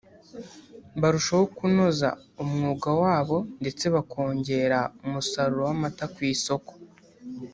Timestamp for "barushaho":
1.01-1.45